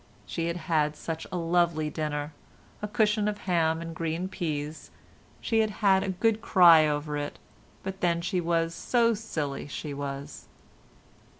She 0.25 0.47
had 0.47 0.57
had 0.57 0.95
such 0.95 1.27
a 1.31 1.37
lovely 1.37 1.91
dinner—a 1.91 2.87
cushion 2.87 3.27
of 3.27 3.37
ham 3.41 3.83
and 3.83 3.93
green 3.95 4.27
peas. 4.29 4.89
She 5.41 5.59
had 5.59 5.69
had 5.85 6.01
a 6.01 6.09
good 6.09 6.41
cry 6.41 6.87
over 6.87 7.17
it, 7.17 7.37
but 7.83 8.01
then 8.01 8.19
she 8.21 8.41
was 8.41 8.73
so 8.73 9.13
silly, 9.13 9.67
she 9.67 9.93
was. 9.93 10.47